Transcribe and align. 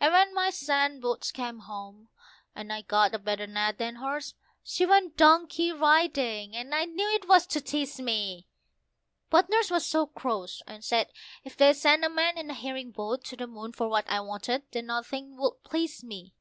And 0.00 0.14
when 0.14 0.32
my 0.32 0.48
sand 0.48 1.02
boots 1.02 1.30
came 1.30 1.58
home, 1.58 2.08
and 2.54 2.72
I'd 2.72 2.88
got 2.88 3.14
a 3.14 3.18
better 3.18 3.46
net 3.46 3.76
than 3.76 3.96
hers, 3.96 4.34
she 4.64 4.86
went 4.86 5.18
donkey 5.18 5.72
riding, 5.72 6.56
and 6.56 6.74
I 6.74 6.86
knew 6.86 7.06
it 7.14 7.28
was 7.28 7.46
to 7.48 7.60
tease 7.60 8.00
me, 8.00 8.48
But 9.28 9.50
Nurse 9.50 9.70
was 9.70 9.84
so 9.84 10.06
cross, 10.06 10.62
and 10.66 10.82
said 10.82 11.10
if 11.44 11.54
they 11.54 11.74
sent 11.74 12.02
a 12.02 12.08
man 12.08 12.38
in 12.38 12.48
a 12.48 12.54
herring 12.54 12.92
boat 12.92 13.24
to 13.24 13.36
the 13.36 13.46
moon 13.46 13.72
for 13.72 13.90
what 13.90 14.08
I 14.08 14.20
wanted 14.20 14.62
that 14.72 14.84
nothing 14.86 15.36
would 15.36 15.62
please 15.64 16.02
me. 16.02 16.32